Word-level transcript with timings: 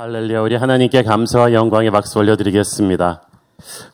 할렐루야, 0.00 0.40
우리 0.40 0.56
하나님께 0.56 1.02
감사와 1.02 1.52
영광의 1.52 1.90
박수 1.90 2.18
올려드리겠습니다. 2.18 3.20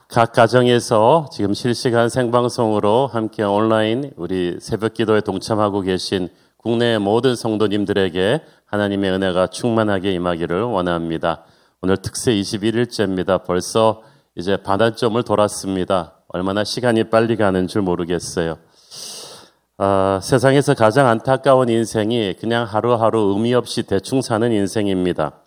각 0.07 0.33
가정에서 0.33 1.29
지금 1.33 1.53
실시간 1.53 2.09
생방송으로 2.09 3.09
함께 3.09 3.43
온라인 3.43 4.13
우리 4.15 4.57
새벽 4.61 4.95
기도에 4.95 5.21
동참하고 5.21 5.81
계신 5.81 6.29
국내 6.59 6.99
모든 6.99 7.35
성도님들에게 7.35 8.41
하나님의 8.67 9.11
은혜가 9.15 9.49
충만하게 9.49 10.13
임하기를 10.13 10.63
원합니다. 10.63 11.43
오늘 11.83 11.97
특세 11.97 12.31
21일째입니다. 12.37 13.45
벌써 13.45 14.05
이제 14.37 14.57
반환점을 14.57 15.21
돌았습니다. 15.25 16.19
얼마나 16.29 16.63
시간이 16.63 17.11
빨리 17.11 17.35
가는 17.35 17.67
줄 17.67 17.83
모르겠어요. 17.83 18.59
아, 19.79 20.21
세상에서 20.23 20.75
가장 20.75 21.09
안타까운 21.09 21.69
인생이 21.69 22.35
그냥 22.39 22.65
하루하루 22.65 23.33
의미 23.35 23.55
없이 23.55 23.83
대충 23.83 24.23
사는 24.23 24.53
인생입니다. 24.53 25.46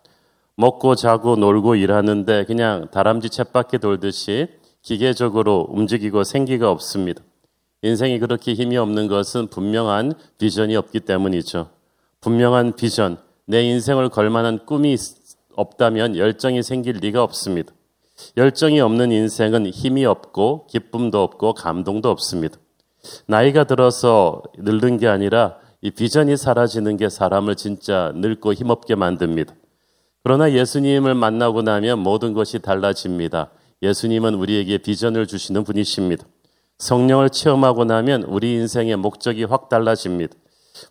먹고 0.60 0.96
자고 0.96 1.38
놀고 1.38 1.76
일하는데 1.76 2.44
그냥 2.44 2.90
다람쥐 2.92 3.30
쳇바퀴 3.30 3.78
돌듯이 3.78 4.48
기계적으로 4.82 5.66
움직이고 5.70 6.26
생기가 6.26 6.70
없습니다. 6.70 7.24
인생이 7.82 8.20
그렇게 8.20 8.54
힘이 8.54 8.76
없는 8.76 9.08
것은 9.08 9.48
분명한 9.48 10.16
비전이 10.38 10.76
없기 10.76 11.00
때문이죠. 11.00 11.70
분명한 12.20 12.76
비전, 12.76 13.20
내 13.46 13.64
인생을 13.64 14.10
걸만한 14.10 14.66
꿈이 14.66 14.98
없다면 15.56 16.18
열정이 16.18 16.62
생길 16.62 16.98
리가 16.98 17.24
없습니다. 17.24 17.72
열정이 18.36 18.82
없는 18.82 19.14
인생은 19.14 19.68
힘이 19.68 20.04
없고 20.04 20.68
기쁨도 20.68 21.24
없고 21.24 21.54
감동도 21.54 22.10
없습니다. 22.10 22.58
나이가 23.28 23.64
들어서 23.64 24.44
늙는 24.58 24.98
게 24.98 25.08
아니라 25.08 25.56
이 25.80 25.90
비전이 25.90 26.36
사라지는 26.36 26.98
게 26.98 27.08
사람을 27.08 27.56
진짜 27.56 28.12
늙고 28.16 28.52
힘없게 28.52 28.96
만듭니다. 28.96 29.56
그러나 30.24 30.52
예수님을 30.52 31.16
만나고 31.16 31.62
나면 31.62 32.00
모든 32.00 32.34
것이 32.34 32.60
달라집니다. 32.60 33.52
예수님은 33.82 34.36
우리에게 34.36 34.78
비전을 34.80 35.28
주시는 35.28 35.64
분이십니다. 35.64 36.26
성령을 36.78 37.30
체험하고 37.30 37.86
나면 37.86 38.24
우리 38.24 38.54
인생의 38.54 38.96
목적이 38.98 39.46
확 39.46 39.70
달라집니다. 39.70 40.34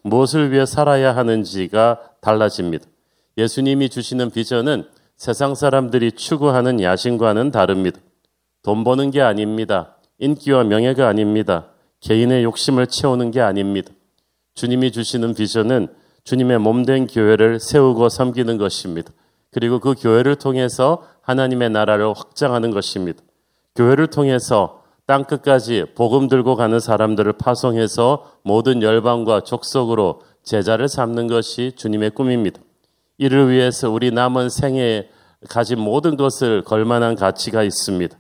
무엇을 0.03 0.53
위해 0.53 0.67
살아야 0.67 1.17
하는지가 1.17 2.01
달라집니다. 2.21 2.87
예수님이 3.37 3.89
주시는 3.89 4.31
비전은 4.31 4.85
세상 5.17 5.55
사람들이 5.55 6.13
추구하는 6.13 6.81
야심과는 6.81 7.51
다릅니다. 7.51 8.01
돈 8.63 8.85
버는 8.85 9.11
게 9.11 9.21
아닙니다. 9.23 9.97
인기와 10.19 10.65
명예가 10.65 11.09
아닙니다. 11.09 11.69
개인의 12.01 12.45
욕심을 12.45 12.87
채우는 12.87 13.31
게 13.31 13.41
아닙니다. 13.41 13.93
주님이 14.55 14.93
주시는 14.93 15.35
비전은 15.35 15.89
주님의 16.29 16.59
몸된 16.59 17.07
교회를 17.07 17.59
세우고 17.59 18.11
섬기는 18.11 18.59
것입니다. 18.59 19.11
그리고 19.51 19.79
그 19.79 19.95
교회를 19.99 20.37
통해서 20.37 21.03
하나님의 21.23 21.71
나라를 21.71 22.13
확장하는 22.13 22.71
것입니다. 22.71 23.23
교회를 23.75 24.09
통해서 24.09 24.83
땅 25.07 25.25
끝까지 25.25 25.87
복음 25.95 26.29
들고 26.29 26.55
가는 26.55 26.81
사람들을 26.81 27.33
파송해서 27.33 28.31
모든 28.43 28.83
열방과 28.83 29.41
족속으로 29.41 30.21
제자를 30.43 30.87
삼는 30.87 31.29
것이 31.29 31.73
주님의 31.75 32.11
꿈입니다. 32.11 32.61
이를 33.17 33.49
위해서 33.49 33.89
우리 33.89 34.11
남은 34.11 34.51
생에 34.51 35.09
가진 35.49 35.81
모든 35.81 36.19
것을 36.19 36.61
걸만한 36.63 37.15
가치가 37.17 37.63
있습니다. 37.63 38.19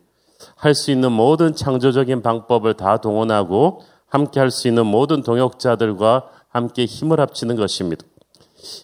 할 0.56 0.74
수 0.74 0.90
있는 0.90 1.12
모든 1.12 1.54
창조적인 1.54 2.22
방법을 2.22 2.72
다 2.72 2.96
동원하고 3.02 3.82
함께 4.06 4.40
할 4.40 4.50
수 4.50 4.66
있는 4.66 4.86
모든 4.86 5.22
동역자들과 5.22 6.37
함께 6.48 6.84
힘을 6.84 7.20
합치는 7.20 7.56
것입니다. 7.56 8.04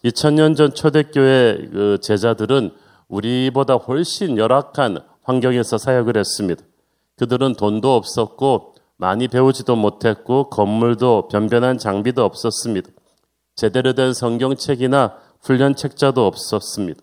2000년 0.04 0.56
전 0.56 0.74
초대교회 0.74 1.68
그 1.72 1.98
제자들은 2.00 2.72
우리보다 3.08 3.74
훨씬 3.74 4.38
열악한 4.38 4.98
환경에서 5.22 5.78
사역을 5.78 6.16
했습니다. 6.16 6.62
그들은 7.16 7.54
돈도 7.54 7.94
없었고 7.94 8.74
많이 8.96 9.28
배우지도 9.28 9.76
못했고 9.76 10.50
건물도 10.50 11.28
변변한 11.28 11.78
장비도 11.78 12.24
없었습니다. 12.24 12.90
제대로 13.56 13.92
된 13.92 14.12
성경책이나 14.12 15.16
훈련 15.40 15.74
책자도 15.74 16.26
없었습니다. 16.26 17.00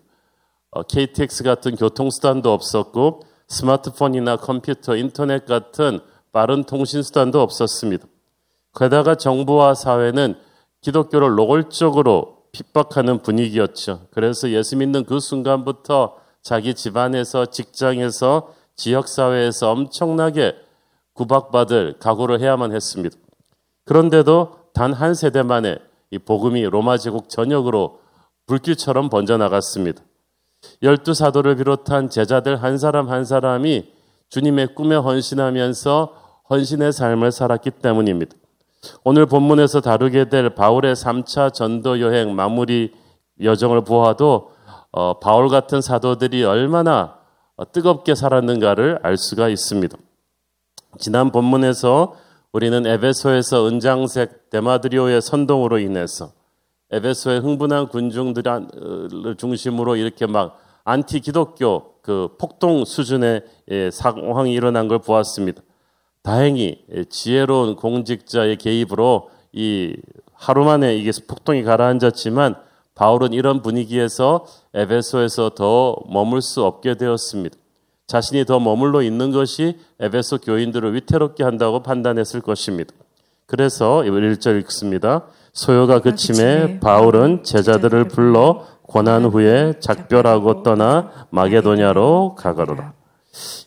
어, 0.70 0.82
KTX 0.82 1.42
같은 1.44 1.76
교통수단도 1.76 2.52
없었고 2.52 3.20
스마트폰이나 3.48 4.36
컴퓨터, 4.36 4.96
인터넷 4.96 5.44
같은 5.44 6.00
빠른 6.32 6.64
통신수단도 6.64 7.40
없었습니다. 7.40 8.06
게다가 8.74 9.14
정부와 9.14 9.74
사회는 9.74 10.34
기독교를 10.82 11.34
노골적으로 11.34 12.42
핍박하는 12.52 13.22
분위기였죠. 13.22 14.06
그래서 14.10 14.50
예수 14.50 14.76
믿는 14.76 15.04
그 15.04 15.20
순간부터 15.20 16.16
자기 16.42 16.74
집안에서 16.74 17.46
직장에서 17.46 18.52
지역사회에서 18.76 19.70
엄청나게 19.70 20.54
구박받을 21.14 21.96
각오를 21.98 22.40
해야만 22.40 22.72
했습니다. 22.72 23.16
그런데도 23.84 24.62
단 24.74 24.92
한 24.92 25.14
세대 25.14 25.42
만에 25.42 25.78
이 26.10 26.18
복음이 26.18 26.62
로마 26.64 26.98
제국 26.98 27.28
전역으로 27.28 28.00
불길처럼 28.46 29.08
번져나갔습니다. 29.08 30.02
열두 30.82 31.14
사도를 31.14 31.56
비롯한 31.56 32.10
제자들 32.10 32.62
한 32.62 32.78
사람 32.78 33.08
한 33.08 33.24
사람이 33.24 33.92
주님의 34.30 34.74
꿈에 34.74 34.96
헌신하면서 34.96 36.44
헌신의 36.50 36.92
삶을 36.92 37.32
살았기 37.32 37.70
때문입니다. 37.70 38.36
오늘 39.04 39.26
본문에서 39.26 39.80
다루게 39.80 40.28
될 40.28 40.50
바울의 40.50 40.94
3차 40.94 41.52
전도 41.52 42.00
여행 42.00 42.34
마무리 42.34 42.92
여정을 43.40 43.82
보아도 43.84 44.52
어, 44.90 45.18
바울 45.18 45.48
같은 45.48 45.80
사도들이 45.80 46.44
얼마나 46.44 47.18
뜨겁게 47.72 48.14
살았는가를 48.14 49.00
알 49.02 49.16
수가 49.16 49.48
있습니다. 49.48 49.96
지난 50.98 51.30
본문에서 51.30 52.14
우리는 52.52 52.86
에베소에서 52.86 53.66
은장색 53.68 54.50
데마드리오의 54.50 55.22
선동으로 55.22 55.78
인해서 55.78 56.32
에베소의 56.90 57.40
흥분한 57.40 57.88
군중들을 57.88 59.36
중심으로 59.38 59.96
이렇게 59.96 60.26
막 60.26 60.58
안티 60.84 61.20
기독교 61.20 61.94
그 62.02 62.36
폭동 62.38 62.84
수준의 62.84 63.44
예, 63.70 63.90
상황이 63.90 64.52
일어난 64.52 64.88
걸 64.88 64.98
보았습니다. 64.98 65.62
다행히 66.22 66.84
지혜로운 67.10 67.76
공직자의 67.76 68.56
개입으로 68.56 69.30
이 69.52 69.96
하루 70.32 70.64
만에 70.64 70.96
이게 70.96 71.10
폭동이 71.26 71.62
가라앉았지만 71.62 72.56
바울은 72.94 73.32
이런 73.32 73.62
분위기에서 73.62 74.46
에베소에서 74.74 75.50
더 75.50 75.96
머물 76.08 76.42
수 76.42 76.64
없게 76.64 76.94
되었습니다. 76.96 77.56
자신이 78.06 78.44
더 78.44 78.60
머물러 78.60 79.02
있는 79.02 79.32
것이 79.32 79.78
에베소 79.98 80.38
교인들을 80.38 80.94
위태롭게 80.94 81.44
한다고 81.44 81.82
판단했을 81.82 82.40
것입니다. 82.40 82.92
그래서 83.46 84.02
1절 84.02 84.60
읽습니다. 84.62 85.26
소요가 85.52 86.00
그치매 86.00 86.80
바울은 86.80 87.42
제자들을 87.42 88.08
불러 88.08 88.66
권한 88.86 89.24
후에 89.24 89.74
작별하고 89.80 90.62
떠나 90.62 91.26
마게도냐로 91.30 92.34
가니라. 92.36 92.92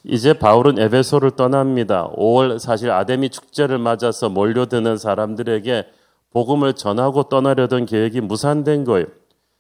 이제 0.04 0.34
바울은 0.34 0.78
에베소를 0.78 1.32
떠납니다. 1.32 2.10
5월 2.16 2.60
사실 2.60 2.92
아데미 2.92 3.30
축제를 3.30 3.78
맞아서 3.80 4.30
몰려드는 4.30 4.98
사람들에게 4.98 5.86
복음을 6.32 6.74
전하고 6.74 7.24
떠나려던 7.24 7.86
계획이 7.86 8.22
무산된 8.22 8.84
거예요. 8.84 9.08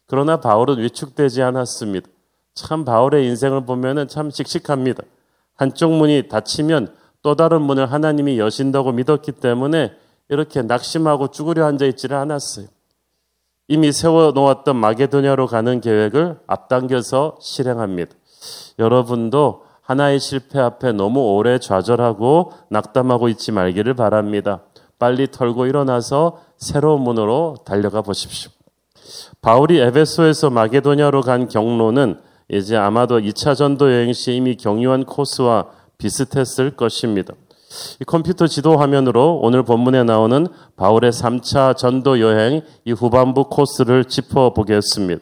그러나 0.07 0.39
바울은 0.39 0.79
위축되지 0.79 1.41
않았습니다. 1.41 2.07
참 2.53 2.85
바울의 2.85 3.25
인생을 3.25 3.65
보면은 3.65 4.07
참 4.07 4.29
씩씩합니다. 4.29 5.03
한쪽 5.55 5.93
문이 5.93 6.27
닫히면 6.27 6.93
또 7.21 7.35
다른 7.35 7.61
문을 7.63 7.91
하나님이 7.91 8.37
여신다고 8.37 8.91
믿었기 8.91 9.33
때문에 9.33 9.93
이렇게 10.29 10.61
낙심하고 10.61 11.29
쭈그려 11.29 11.65
앉아 11.65 11.85
있지를 11.85 12.15
않았어요. 12.17 12.67
이미 13.67 13.91
세워 13.91 14.31
놓았던 14.31 14.75
마게도냐로 14.75 15.47
가는 15.47 15.81
계획을 15.81 16.39
앞당겨서 16.45 17.37
실행합니다. 17.41 18.13
여러분도 18.77 19.64
하나의 19.85 20.19
실패 20.19 20.59
앞에 20.59 20.93
너무 20.93 21.35
오래 21.35 21.59
좌절하고 21.59 22.51
낙담하고 22.69 23.29
있지 23.29 23.51
말기를 23.51 23.93
바랍니다. 23.93 24.63
빨리 24.97 25.29
털고 25.29 25.67
일어나서 25.67 26.39
새로운 26.57 27.01
문으로 27.01 27.57
달려가 27.65 28.01
보십시오. 28.01 28.51
바울이 29.41 29.79
에베소에서 29.79 30.49
마게도냐로 30.49 31.21
간 31.21 31.47
경로는 31.47 32.19
이제 32.49 32.75
아마도 32.75 33.19
2차 33.19 33.55
전도 33.55 33.91
여행 33.91 34.11
시 34.13 34.35
이미 34.35 34.55
경유한 34.55 35.05
코스와 35.05 35.67
비슷했을 35.99 36.71
것입니다. 36.71 37.33
이 38.01 38.05
컴퓨터 38.05 38.47
지도 38.47 38.77
화면으로 38.77 39.39
오늘 39.43 39.63
본문에 39.63 40.03
나오는 40.03 40.47
바울의 40.77 41.11
3차 41.11 41.77
전도 41.77 42.21
여행 42.21 42.61
이 42.85 42.91
후반부 42.91 43.49
코스를 43.49 44.05
짚어 44.05 44.53
보겠습니다. 44.53 45.21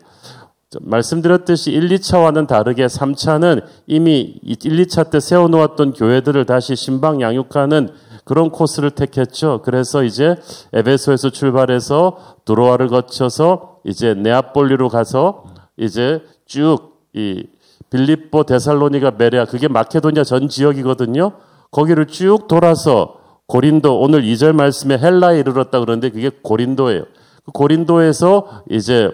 말씀드렸듯이 0.82 1.72
1, 1.72 1.90
2차와는 1.90 2.48
다르게 2.48 2.86
3차는 2.86 3.64
이미 3.88 4.40
1, 4.44 4.58
2차 4.58 5.10
때 5.10 5.20
세워놓았던 5.20 5.94
교회들을 5.94 6.46
다시 6.46 6.76
신방 6.76 7.22
양육하는 7.22 7.90
그런 8.26 8.50
코스를 8.50 8.92
택했죠. 8.92 9.62
그래서 9.64 10.04
이제 10.04 10.36
에베소에서 10.74 11.30
출발해서 11.30 12.38
드로아를 12.46 12.88
거쳐서 12.88 13.80
이제 13.84 14.14
네아폴리로 14.14 14.90
가서 14.90 15.44
이제 15.78 16.22
쭉 16.46 16.94
이 17.14 17.44
빌립보 17.92 18.44
데살로니가 18.44 19.12
메레아 19.18 19.46
그게 19.46 19.68
마케도니아 19.68 20.24
전 20.24 20.50
지역이거든요. 20.50 21.34
거기를 21.70 22.08
쭉 22.08 22.48
돌아서 22.48 23.18
고린도 23.46 24.00
오늘 24.00 24.24
2절 24.24 24.54
말씀에 24.54 24.98
헬라에 24.98 25.40
이르렀다 25.40 25.80
그러는데 25.80 26.10
그게 26.10 26.32
고린도예요. 26.42 27.04
그 27.46 27.52
고린도에서 27.52 28.64
이제 28.72 29.12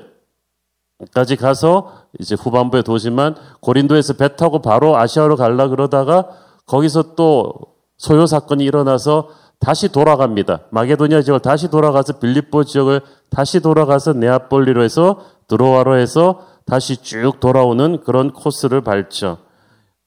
까지 1.14 1.36
가서 1.36 1.94
이제 2.20 2.36
후반부에 2.36 2.82
도지만 2.82 3.36
고린도에서 3.62 4.14
배 4.14 4.36
타고 4.36 4.62
바로 4.62 4.98
아시아로 4.98 5.38
갈라 5.38 5.70
그러다가 5.70 6.28
거기서 6.66 7.16
또 7.16 7.54
소요 7.98 8.26
사건이 8.26 8.64
일어나서 8.64 9.30
다시 9.60 9.90
돌아갑니다. 9.90 10.62
마게도니아 10.72 11.22
지역을 11.22 11.42
다시 11.42 11.70
돌아가서 11.70 12.20
빌립보 12.20 12.64
지역을 12.64 13.02
다시 13.30 13.60
돌아가서 13.60 14.14
네아폴리로 14.14 14.84
해서 14.84 15.26
드로아로 15.48 15.98
해서 15.98 16.46
다시 16.66 16.98
쭉 16.98 17.40
돌아오는 17.40 18.02
그런 18.04 18.32
코스를 18.32 18.82
밟죠. 18.82 19.38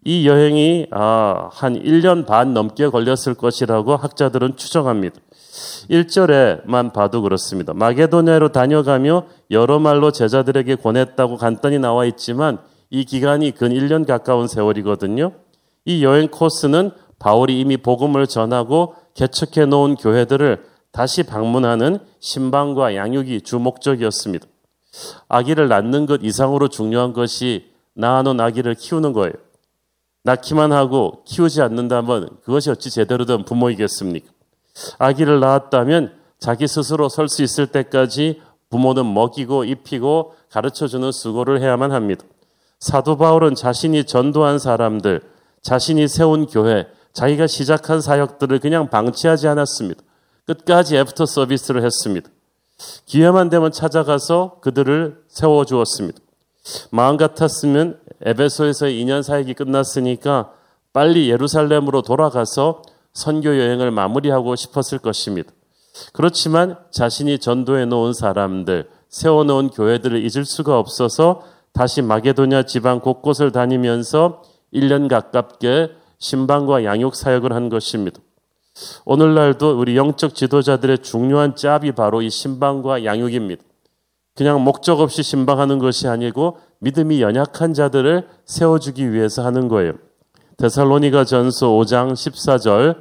이 0.05 0.27
여행이 0.27 0.89
아, 0.91 1.49
한 1.53 1.75
1년 1.75 2.27
반 2.27 2.55
넘게 2.55 2.89
걸렸을 2.89 3.35
것이라고 3.37 3.97
학자들은 3.97 4.57
추정합니다. 4.57 5.17
1절에만 5.91 6.93
봐도 6.93 7.23
그렇습니다. 7.23 7.75
마게도냐로 7.75 8.51
다녀가며 8.51 9.27
여러 9.51 9.79
말로 9.79 10.11
제자들에게 10.11 10.77
권했다고 10.77 11.37
간단히 11.37 11.79
나와 11.79 12.05
있지만 12.07 12.59
이 12.91 13.05
기간이 13.05 13.53
근 13.53 13.71
1년 13.71 14.07
가까운 14.07 14.49
세월이거든요. 14.49 15.33
이 15.85 16.05
여행 16.05 16.29
코스는 16.29 16.91
바울이 17.19 17.59
이미 17.61 17.77
복음을 17.77 18.27
전하고 18.27 18.95
개척해 19.15 19.67
놓은 19.67 19.97
교회들을 19.97 20.65
다시 20.91 21.23
방문하는 21.23 21.99
신방과 22.21 22.95
양육이 22.95 23.43
주 23.43 23.59
목적이었습니다. 23.59 24.47
아기를 25.29 25.69
낳는 25.69 26.07
것 26.07 26.21
이상으로 26.23 26.69
중요한 26.69 27.13
것이 27.13 27.71
낳아놓은 27.95 28.41
아기를 28.41 28.75
키우는 28.75 29.13
거예요. 29.13 29.33
낳기만 30.25 30.73
하고 30.73 31.23
키우지 31.25 31.63
않는다면 31.63 32.29
그것이 32.45 32.71
어찌 32.71 32.91
제대로 32.91 33.25
된 33.25 33.45
부모이겠습니까? 33.45 34.31
아기를 34.99 35.41
낳았다면 35.41 36.13
자기 36.39 36.67
스스로 36.67 37.09
설 37.09 37.29
수 37.29 37.43
있을 37.43 37.67
때까지 37.69 38.41
부모는 38.71 39.13
먹이고 39.13 39.65
입히고 39.65 40.35
가르쳐 40.51 40.87
주는 40.87 41.13
수고를 41.13 41.61
해야만 41.61 41.93
합니다. 41.93 42.25
사도 42.81 43.17
바울은 43.17 43.55
자신이 43.55 44.05
전도한 44.05 44.59
사람들, 44.59 45.23
자신이 45.61 46.09
세운 46.09 46.47
교회, 46.47 46.87
자기가 47.13 47.47
시작한 47.47 48.01
사역들을 48.01 48.59
그냥 48.59 48.89
방치하지 48.89 49.47
않았습니다. 49.47 50.03
끝까지 50.47 50.97
애프터 50.97 51.27
서비스를 51.27 51.85
했습니다. 51.85 52.29
기회만 53.07 53.51
되면 53.51 53.71
찾아가서 53.71 54.59
그들을 54.61 55.23
세워 55.29 55.65
주었습니다. 55.65 56.19
마음 56.91 57.17
같았으면 57.17 58.01
에베소에서의 58.25 59.05
2년 59.05 59.23
사역이 59.23 59.55
끝났으니까 59.55 60.53
빨리 60.93 61.31
예루살렘으로 61.31 62.03
돌아가서 62.03 62.83
선교 63.15 63.59
여행을 63.59 63.91
마무리하고 63.91 64.57
싶었을 64.57 64.99
것입니다. 64.99 65.53
그렇지만 66.13 66.79
자신이 66.91 67.39
전도해 67.39 67.85
놓은 67.85 68.13
사람들, 68.13 68.89
세워 69.09 69.45
놓은 69.45 69.71
교회들을 69.71 70.19
잊을 70.19 70.45
수가 70.45 70.79
없어서 70.79 71.43
다시 71.73 72.03
마게도냐 72.03 72.65
지방 72.65 73.01
곳곳을 73.01 73.53
다니면서 73.53 74.43
1년 74.73 75.09
가깝게 75.09 75.91
신방과 76.19 76.85
양육 76.85 77.15
사역을 77.15 77.53
한 77.53 77.69
것입니다. 77.69 78.21
오늘날도 79.05 79.79
우리 79.79 79.97
영적 79.97 80.35
지도자들의 80.35 80.99
중요한 80.99 81.57
짭이 81.57 81.93
바로 81.93 82.23
이 82.23 82.31
신방과 82.31 83.05
양육입니다. 83.05 83.63
그냥 84.35 84.65
목적 84.65 85.01
없이 85.01 85.23
신방하는 85.23 85.79
것이 85.79 86.09
아니고 86.09 86.59
믿음이 86.79 87.21
연약한 87.21 87.75
자들을 87.75 88.27
세워주기 88.47 89.13
위해서 89.13 89.45
하는 89.45 89.69
거예요. 89.69 89.93
데살로니가 90.63 91.25
전서 91.25 91.71
5장 91.71 92.13
14절 92.13 92.99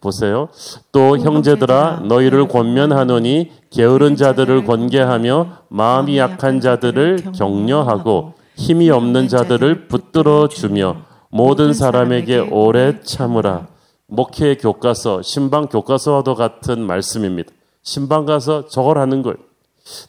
보세요. 0.00 0.48
또 0.90 1.18
형제들아 1.18 2.04
너희를 2.04 2.48
권면하노니 2.48 3.50
게으른 3.68 4.16
자들을 4.16 4.64
권계하며 4.64 5.64
마음이 5.68 6.16
약한 6.16 6.60
자들을 6.60 7.32
격려하고 7.34 8.34
힘이 8.56 8.88
없는 8.88 9.28
자들을 9.28 9.88
붙들어 9.88 10.48
주며 10.48 11.02
모든 11.28 11.74
사람에게 11.74 12.38
오래 12.50 13.00
참으라. 13.00 13.66
목회 14.06 14.56
교과서, 14.56 15.20
신방 15.20 15.66
교과서와도 15.66 16.34
같은 16.36 16.80
말씀입니다. 16.80 17.52
신방 17.82 18.24
가서 18.24 18.66
저걸 18.66 18.96
하는 18.96 19.20
걸. 19.20 19.36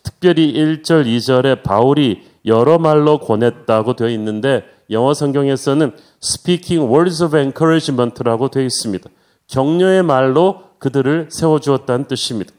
특별히 0.01 0.53
1절, 0.53 1.05
2절에 1.05 1.61
바울이 1.61 2.23
여러 2.45 2.77
말로 2.77 3.17
권했다고 3.17 3.97
되어 3.97 4.07
있는데 4.09 4.63
영어 4.89 5.13
성경에서는 5.13 5.91
speaking 6.23 6.91
words 6.91 7.23
of 7.23 7.37
encouragement라고 7.37 8.49
되어 8.49 8.63
있습니다. 8.63 9.09
격려의 9.47 10.03
말로 10.03 10.63
그들을 10.79 11.29
세워주었다는 11.31 12.07
뜻입니다. 12.07 12.53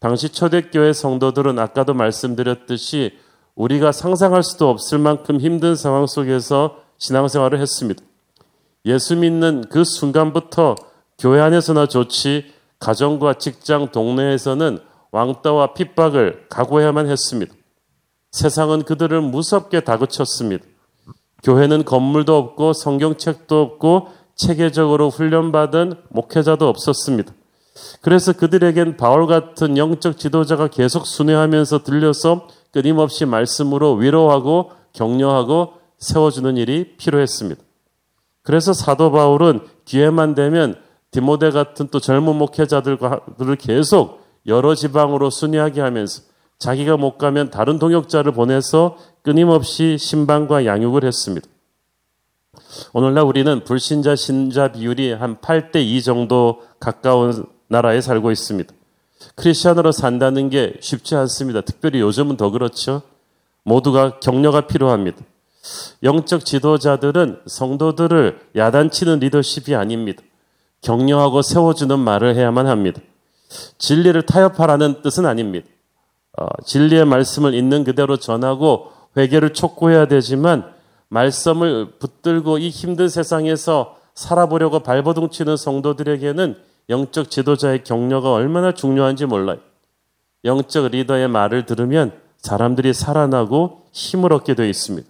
당시 0.00 0.28
초대교회 0.28 0.92
성도들은 0.92 1.58
아까도 1.58 1.92
말씀드렸듯이 1.94 3.18
우리가 3.54 3.90
상상할 3.90 4.44
수도 4.44 4.70
없을 4.70 4.98
만큼 4.98 5.40
힘든 5.40 5.74
상황 5.74 6.06
속에서 6.06 6.82
신앙생활을 6.98 7.60
했습니다. 7.60 8.02
예수 8.84 9.16
믿는 9.16 9.64
그 9.68 9.82
순간부터 9.84 10.76
교회 11.18 11.40
안에서나 11.40 11.86
좋지 11.86 12.52
가정과 12.78 13.34
직장 13.34 13.90
동네에서는 13.90 14.78
왕따와 15.10 15.74
핍박을 15.74 16.46
각오해야만 16.48 17.08
했습니다. 17.08 17.52
세상은 18.30 18.84
그들을 18.84 19.20
무섭게 19.20 19.80
다그쳤습니다. 19.80 20.64
교회는 21.42 21.84
건물도 21.84 22.36
없고 22.36 22.72
성경책도 22.72 23.60
없고 23.60 24.08
체계적으로 24.34 25.10
훈련받은 25.10 25.94
목회자도 26.10 26.68
없었습니다. 26.68 27.32
그래서 28.00 28.32
그들에겐 28.32 28.96
바울 28.96 29.26
같은 29.26 29.76
영적 29.76 30.18
지도자가 30.18 30.68
계속 30.68 31.06
순회하면서 31.06 31.82
들려서 31.84 32.48
끊임없이 32.72 33.24
말씀으로 33.24 33.94
위로하고 33.94 34.72
격려하고 34.92 35.74
세워주는 35.98 36.56
일이 36.56 36.96
필요했습니다. 36.96 37.60
그래서 38.42 38.72
사도 38.72 39.10
바울은 39.10 39.60
기회만 39.84 40.34
되면 40.34 40.76
디모데 41.10 41.50
같은 41.50 41.88
또 41.90 42.00
젊은 42.00 42.36
목회자들을 42.36 42.98
계속 43.58 44.22
여러 44.46 44.74
지방으로 44.74 45.30
순회하게 45.30 45.80
하면서 45.80 46.22
자기가 46.58 46.96
못 46.96 47.18
가면 47.18 47.50
다른 47.50 47.78
동역자를 47.78 48.32
보내서 48.32 48.98
끊임없이 49.22 49.96
신방과 49.98 50.66
양육을 50.66 51.04
했습니다. 51.04 51.46
오늘날 52.92 53.24
우리는 53.24 53.62
불신자 53.64 54.16
신자 54.16 54.72
비율이 54.72 55.12
한 55.12 55.36
8대 55.36 55.76
2 55.76 56.02
정도 56.02 56.62
가까운 56.80 57.46
나라에 57.68 58.00
살고 58.00 58.30
있습니다. 58.30 58.74
크리스천으로 59.36 59.92
산다는 59.92 60.50
게 60.50 60.74
쉽지 60.80 61.14
않습니다. 61.14 61.60
특별히 61.60 62.00
요즘은 62.00 62.36
더 62.36 62.50
그렇죠. 62.50 63.02
모두가 63.62 64.18
격려가 64.20 64.66
필요합니다. 64.66 65.18
영적 66.02 66.44
지도자들은 66.44 67.40
성도들을 67.46 68.40
야단치는 68.56 69.20
리더십이 69.20 69.74
아닙니다. 69.74 70.22
격려하고 70.80 71.42
세워주는 71.42 71.98
말을 71.98 72.36
해야만 72.36 72.66
합니다. 72.66 73.00
진리를 73.78 74.22
타협하라는 74.22 75.02
뜻은 75.02 75.26
아닙니다. 75.26 75.68
어, 76.38 76.46
진리의 76.64 77.04
말씀을 77.04 77.54
있는 77.54 77.84
그대로 77.84 78.16
전하고 78.16 78.92
회개를 79.16 79.52
촉구해야 79.54 80.06
되지만 80.06 80.64
말씀을 81.08 81.92
붙들고 81.98 82.58
이 82.58 82.68
힘든 82.68 83.08
세상에서 83.08 83.96
살아보려고 84.14 84.80
발버둥 84.80 85.30
치는 85.30 85.56
성도들에게는 85.56 86.56
영적 86.90 87.30
지도자의 87.30 87.84
격려가 87.84 88.32
얼마나 88.32 88.72
중요한지 88.72 89.26
몰라요. 89.26 89.58
영적 90.44 90.90
리더의 90.90 91.28
말을 91.28 91.66
들으면 91.66 92.12
사람들이 92.38 92.94
살아나고 92.94 93.82
힘을 93.92 94.32
얻게 94.32 94.54
되어 94.54 94.66
있습니다. 94.66 95.08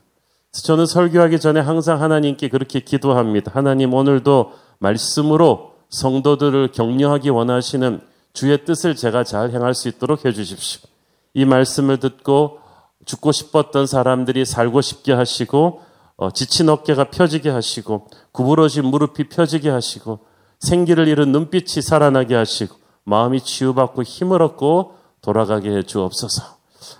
저는 0.52 0.86
설교하기 0.86 1.40
전에 1.40 1.60
항상 1.60 2.00
하나님께 2.00 2.48
그렇게 2.48 2.80
기도합니다. 2.80 3.52
하나님 3.54 3.92
오늘도 3.92 4.52
말씀으로 4.78 5.74
성도들을 5.90 6.72
격려하기 6.72 7.28
원하시는 7.30 8.00
주의 8.32 8.64
뜻을 8.64 8.96
제가 8.96 9.24
잘 9.24 9.50
행할 9.50 9.74
수 9.74 9.88
있도록 9.88 10.24
해주십시오. 10.24 10.97
이 11.34 11.44
말씀을 11.44 11.98
듣고 11.98 12.60
죽고 13.04 13.32
싶었던 13.32 13.86
사람들이 13.86 14.44
살고 14.44 14.80
싶게 14.80 15.12
하시고 15.12 15.82
어, 16.16 16.30
지친 16.30 16.68
어깨가 16.68 17.10
펴지게 17.10 17.48
하시고 17.48 18.08
구부러진 18.32 18.84
무릎이 18.84 19.28
펴지게 19.28 19.70
하시고 19.70 20.20
생기를 20.58 21.08
잃은 21.08 21.32
눈빛이 21.32 21.80
살아나게 21.82 22.34
하시고 22.34 22.76
마음이 23.04 23.40
치유받고 23.40 24.02
힘을 24.02 24.42
얻고 24.42 24.96
돌아가게 25.22 25.70
해 25.70 25.82
주옵소서. 25.82 26.42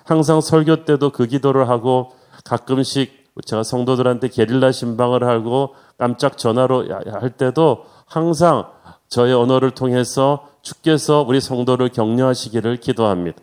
항상 0.05 0.41
설교 0.41 0.85
때도 0.85 1.11
그 1.11 1.27
기도를 1.27 1.69
하고 1.69 2.13
가끔씩 2.45 3.29
제가 3.45 3.63
성도들한테 3.63 4.29
게릴라 4.29 4.73
신방을 4.73 5.25
하고 5.25 5.75
깜짝 5.99 6.39
전화로 6.39 6.89
할 7.11 7.31
때도 7.31 7.85
항상 8.07 8.67
저의 9.09 9.35
언어를 9.35 9.71
통해서 9.73 10.49
주께서 10.63 11.25
우리 11.27 11.41
성도를 11.41 11.91
격려하시기를 11.91 12.79
기도합니다. 12.79 13.39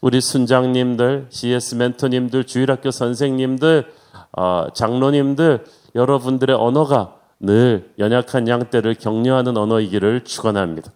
우리 0.00 0.20
순장님들, 0.20 1.26
CS 1.30 1.74
멘토님들, 1.76 2.44
주일학교 2.44 2.90
선생님들 2.90 3.86
어, 4.32 4.66
장로님들 4.74 5.64
여러분들의 5.94 6.54
언어가 6.56 7.14
늘 7.40 7.90
연약한 7.98 8.48
양떼를 8.48 8.94
격려하는 8.94 9.56
언어이기를 9.56 10.24
축원합니다. 10.24 10.92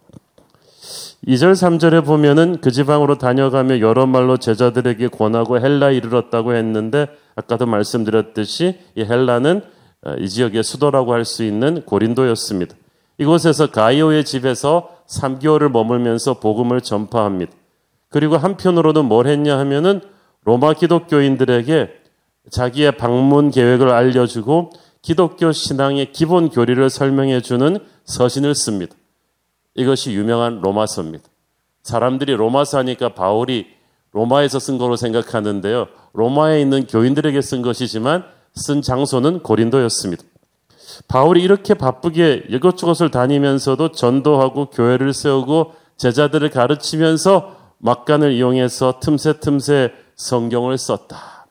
2절 1.27 1.53
3절에 1.53 2.05
보면은 2.05 2.61
그 2.63 2.71
지방으로 2.71 3.19
다녀가며 3.19 3.81
여러 3.81 4.07
말로 4.07 4.39
제자들에게 4.39 5.09
권하고 5.09 5.61
헬라에 5.61 5.95
이르렀다고 5.97 6.55
했는데 6.55 7.09
아까도 7.35 7.67
말씀드렸듯이 7.67 8.79
이 8.95 9.03
헬라는 9.05 9.63
어, 10.03 10.15
이 10.19 10.29
지역의 10.29 10.63
수도라고 10.63 11.13
할 11.13 11.25
수 11.25 11.45
있는 11.45 11.83
고린도였습니다. 11.85 12.75
이곳에서 13.19 13.71
가이오의 13.71 14.25
집에서 14.25 14.97
3개월을 15.09 15.71
머물면서 15.71 16.41
복음을 16.41 16.81
전파합니다. 16.81 17.53
그리고 18.11 18.37
한편으로는 18.37 19.07
뭘 19.07 19.27
했냐 19.27 19.59
하면은 19.59 20.01
로마 20.45 20.75
기독교인들에게 20.75 21.89
자기의 22.51 22.97
방문 22.97 23.51
계획을 23.51 23.89
알려주고 23.89 24.71
기독교 25.03 25.53
신앙의 25.53 26.13
기본 26.13 26.51
교리를 26.51 26.91
설명해 26.91 27.41
주는 27.41 27.79
서신을 28.05 28.55
씁니다. 28.55 28.95
이것이 29.75 30.13
유명한 30.13 30.61
로마서입니다. 30.61 31.25
사람들이 31.83 32.35
로마서 32.35 32.79
하니까 32.79 33.15
바울이 33.15 33.67
로마에서 34.13 34.59
쓴 34.59 34.77
거로 34.77 34.97
생각하는데요. 34.97 35.87
로마에 36.13 36.61
있는 36.61 36.87
교인들에게 36.87 37.41
쓴 37.41 37.63
것이지만 37.63 38.25
쓴 38.55 38.83
장소는 38.83 39.41
고린도였습니다. 39.41 40.25
바울이 41.07 41.43
이렇게 41.43 41.75
바쁘게 41.75 42.47
이것저것을 42.49 43.11
다니면서도 43.11 43.93
전도하고 43.93 44.71
교회를 44.71 45.15
세우고 45.15 45.75
제자들을 45.97 46.51
가르치면서 46.51 47.60
막간을 47.81 48.33
이용해서 48.33 49.01
틈새 49.01 49.41
틈새 49.41 49.93
성경을 50.17 50.79
썼다. 50.79 51.47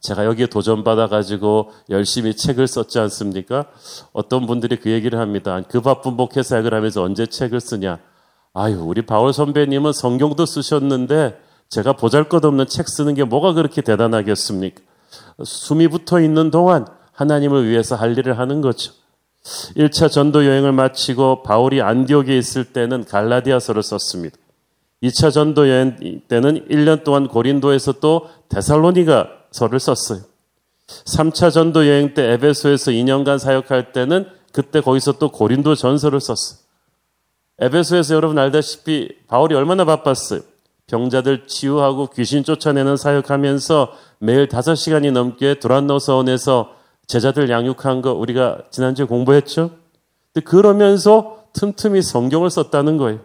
제가 0.00 0.26
여기에 0.26 0.46
도전받아가지고 0.46 1.72
열심히 1.90 2.36
책을 2.36 2.66
썼지 2.68 2.98
않습니까? 2.98 3.66
어떤 4.12 4.46
분들이 4.46 4.76
그 4.76 4.90
얘기를 4.90 5.18
합니다. 5.18 5.60
그 5.66 5.80
바쁜 5.80 6.14
목회사역을 6.14 6.74
하면서 6.74 7.02
언제 7.02 7.26
책을 7.26 7.60
쓰냐? 7.60 7.98
아유, 8.52 8.82
우리 8.84 9.02
바울 9.02 9.32
선배님은 9.32 9.92
성경도 9.92 10.46
쓰셨는데 10.46 11.40
제가 11.70 11.94
보잘 11.94 12.28
것 12.28 12.44
없는 12.44 12.66
책 12.66 12.88
쓰는 12.88 13.14
게 13.14 13.24
뭐가 13.24 13.54
그렇게 13.54 13.80
대단하겠습니까? 13.80 14.82
숨이 15.42 15.88
붙어 15.88 16.20
있는 16.20 16.50
동안 16.50 16.86
하나님을 17.12 17.66
위해서 17.66 17.96
할 17.96 18.16
일을 18.16 18.38
하는 18.38 18.60
거죠. 18.60 18.92
1차 19.76 20.10
전도 20.10 20.46
여행을 20.46 20.72
마치고 20.72 21.42
바울이 21.42 21.82
안디옥에 21.82 22.36
있을 22.36 22.64
때는 22.72 23.04
갈라디아서를 23.04 23.82
썼습니다. 23.82 24.36
2차 25.04 25.30
전도 25.30 25.68
여행 25.68 26.20
때는 26.28 26.66
1년 26.68 27.04
동안 27.04 27.28
고린도에서 27.28 28.00
또 28.00 28.28
데살로니가 28.48 29.28
서를 29.50 29.78
썼어요. 29.78 30.20
3차 30.86 31.52
전도 31.52 31.86
여행 31.88 32.14
때 32.14 32.32
에베소에서 32.32 32.90
2년간 32.90 33.38
사역할 33.38 33.92
때는 33.92 34.26
그때 34.52 34.80
거기서 34.80 35.12
또 35.18 35.30
고린도 35.30 35.74
전서를 35.74 36.20
썼어요. 36.20 36.58
에베소에서 37.58 38.14
여러분 38.14 38.38
알다시피 38.38 39.08
바울이 39.28 39.54
얼마나 39.54 39.84
바빴어요. 39.84 40.40
병자들 40.86 41.46
치유하고 41.46 42.08
귀신 42.08 42.44
쫓아내는 42.44 42.96
사역하면서 42.96 43.92
매일 44.18 44.48
5시간이 44.48 45.12
넘게 45.12 45.58
두란노 45.58 45.98
서원에서 45.98 46.74
제자들 47.06 47.50
양육한 47.50 48.02
거 48.02 48.12
우리가 48.12 48.62
지난주에 48.70 49.06
공부했죠? 49.06 49.70
그러면서 50.44 51.44
틈틈이 51.52 52.02
성경을 52.02 52.50
썼다는 52.50 52.96
거예요. 52.96 53.20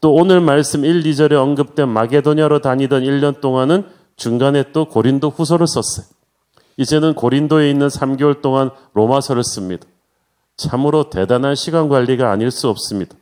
또 0.00 0.14
오늘 0.14 0.40
말씀 0.40 0.84
1, 0.84 1.02
2절에 1.02 1.32
언급된 1.32 1.88
마게도냐로 1.88 2.60
다니던 2.60 3.02
1년 3.02 3.40
동안은 3.40 3.84
중간에 4.16 4.72
또 4.72 4.86
고린도 4.86 5.30
후서를 5.30 5.66
썼어요. 5.66 6.06
이제는 6.76 7.14
고린도에 7.14 7.70
있는 7.70 7.88
3개월 7.88 8.42
동안 8.42 8.70
로마서를 8.94 9.42
씁니다. 9.42 9.86
참으로 10.56 11.10
대단한 11.10 11.54
시간 11.54 11.88
관리가 11.88 12.30
아닐 12.30 12.50
수 12.50 12.68
없습니다. 12.68 13.16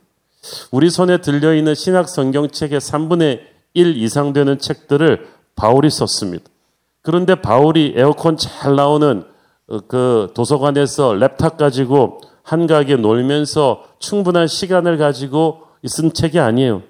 우리 0.71 0.89
손에 0.89 1.19
들려있는 1.19 1.73
신약 1.75 2.07
성경책의 2.07 2.79
3분의 2.79 3.39
1 3.73 3.97
이상 3.97 4.33
되는 4.33 4.57
책들을 4.57 5.27
바울이 5.55 5.89
썼습니다. 5.89 6.45
그런데 7.01 7.35
바울이 7.35 7.93
에어컨 7.95 8.37
잘 8.37 8.75
나오는 8.75 9.23
그 9.87 10.31
도서관에서 10.33 11.13
랩탑 11.13 11.57
가지고 11.57 12.21
한가하게 12.43 12.97
놀면서 12.97 13.83
충분한 13.99 14.47
시간을 14.47 14.97
가지고 14.97 15.64
쓴 15.87 16.13
책이 16.13 16.39
아니에요. 16.39 16.83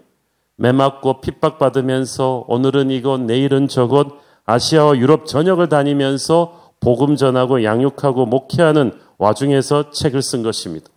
매맞고 0.58 1.22
핍박받으면서 1.22 2.46
오늘은 2.48 2.92
이것, 2.92 3.20
내일은 3.22 3.68
저것, 3.68 4.08
아시아와 4.46 4.98
유럽 4.98 5.26
전역을 5.26 5.70
다니면서 5.70 6.72
복음 6.80 7.16
전하고 7.16 7.64
양육하고 7.64 8.26
목회하는 8.26 8.94
와중에서 9.18 9.92
책을 9.92 10.22
쓴 10.22 10.44
것입니다. 10.44 10.88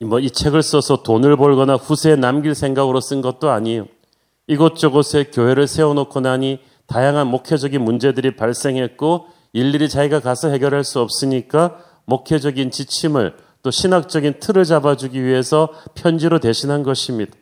뭐 0.00 0.20
이 0.20 0.30
책을 0.30 0.62
써서 0.62 1.02
돈을 1.02 1.36
벌거나 1.36 1.74
후세에 1.76 2.16
남길 2.16 2.54
생각으로 2.54 3.00
쓴 3.00 3.22
것도 3.22 3.50
아니에요. 3.50 3.86
이곳저곳에 4.46 5.24
교회를 5.32 5.66
세워놓고 5.66 6.20
나니 6.20 6.60
다양한 6.86 7.28
목회적인 7.28 7.82
문제들이 7.82 8.36
발생했고 8.36 9.26
일일이 9.54 9.88
자기가 9.88 10.20
가서 10.20 10.50
해결할 10.50 10.84
수 10.84 11.00
없으니까 11.00 11.78
목회적인 12.04 12.70
지침을 12.70 13.34
또 13.64 13.70
신학적인 13.70 14.34
틀을 14.40 14.64
잡아주기 14.66 15.24
위해서 15.24 15.70
편지로 15.94 16.38
대신한 16.38 16.82
것입니다. 16.82 17.32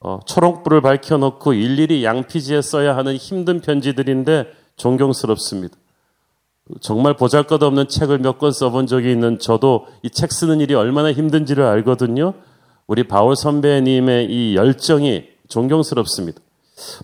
어, 0.00 0.18
초록불을 0.26 0.80
밝혀놓고 0.80 1.52
일일이 1.52 2.02
양피지에 2.02 2.62
써야 2.62 2.96
하는 2.96 3.14
힘든 3.16 3.60
편지들인데 3.60 4.46
존경스럽습니다. 4.76 5.76
정말 6.80 7.14
보잘것없는 7.14 7.88
책을 7.88 8.18
몇 8.20 8.38
권 8.38 8.52
써본 8.52 8.86
적이 8.86 9.12
있는 9.12 9.38
저도 9.38 9.86
이 10.02 10.08
책 10.08 10.32
쓰는 10.32 10.60
일이 10.60 10.74
얼마나 10.74 11.12
힘든지를 11.12 11.62
알거든요. 11.62 12.32
우리 12.86 13.06
바울 13.06 13.36
선배님의 13.36 14.30
이 14.30 14.56
열정이 14.56 15.24
존경스럽습니다. 15.48 16.40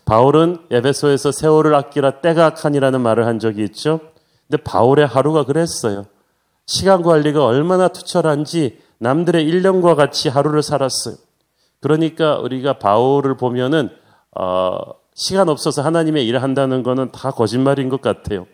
바울은 0.06 0.61
에베소에서 0.70 1.30
세월을 1.30 1.75
아끼라 1.75 2.23
때가 2.23 2.47
악하니라는 2.47 3.02
말을 3.02 3.26
한 3.26 3.38
적이 3.38 3.64
있죠. 3.64 4.00
근데 4.49 4.62
바울의 4.62 5.06
하루가 5.06 5.44
그랬어요. 5.44 6.06
시간 6.70 7.02
관리가 7.02 7.44
얼마나 7.44 7.88
투철한지 7.88 8.78
남들의 8.98 9.44
1년과 9.44 9.96
같이 9.96 10.28
하루를 10.28 10.62
살았어요. 10.62 11.16
그러니까 11.80 12.38
우리가 12.38 12.78
바울을 12.78 13.36
보면은 13.36 13.90
어, 14.38 14.78
시간 15.12 15.48
없어서 15.48 15.82
하나님의 15.82 16.24
일을 16.28 16.44
한다는 16.44 16.84
거는 16.84 17.10
다 17.10 17.32
거짓말인 17.32 17.88
것 17.88 18.00
같아요. 18.00 18.46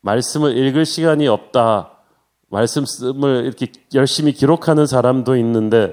말씀을 0.00 0.56
읽을 0.56 0.86
시간이 0.86 1.28
없다. 1.28 1.98
말씀을 2.48 3.44
이렇게 3.44 3.66
열심히 3.92 4.32
기록하는 4.32 4.86
사람도 4.86 5.36
있는데 5.36 5.92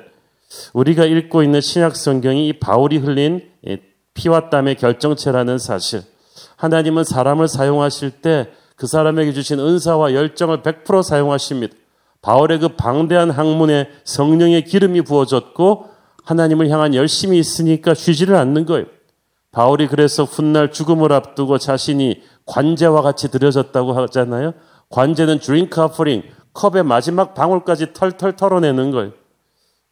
우리가 0.72 1.04
읽고 1.04 1.44
있는 1.44 1.60
신약 1.60 1.98
성경이 1.98 2.48
이 2.48 2.60
바울이 2.60 2.98
흘린 2.98 3.42
피와 4.14 4.50
땀의 4.50 4.76
결정체라는 4.76 5.58
사실. 5.58 6.02
하나님은 6.56 7.04
사람을 7.04 7.50
사용하실 7.50 8.22
때 8.22 8.54
그 8.78 8.86
사람에게 8.86 9.34
주신 9.34 9.60
은사와 9.60 10.14
열정을 10.14 10.62
100% 10.62 11.04
사용하십니다. 11.04 11.76
바울의 12.22 12.60
그 12.60 12.68
방대한 12.70 13.32
학문에 13.32 13.90
성령의 14.04 14.66
기름이 14.66 15.02
부어졌고 15.02 15.88
하나님을 16.24 16.70
향한 16.70 16.94
열심이 16.94 17.40
있으니까 17.40 17.94
쉬지를 17.94 18.36
않는 18.36 18.66
거예요. 18.66 18.86
바울이 19.52 19.88
그래서 19.88 20.24
훗날 20.24 20.72
죽음을 20.72 21.12
앞두고 21.12 21.58
자신이 21.58 22.22
관제와 22.46 23.02
같이 23.02 23.32
들여졌다고 23.32 23.94
하잖아요. 23.94 24.54
관제는 24.90 25.40
drink 25.40 25.82
offering, 25.82 26.24
컵의 26.54 26.84
마지막 26.84 27.34
방울까지 27.34 27.94
털털 27.94 28.36
털어내는 28.36 28.92
거예요. 28.92 29.12